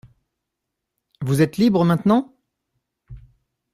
Vous 1.21 1.43
êtes 1.43 1.57
libre 1.57 1.85
maintenant? 1.85 2.33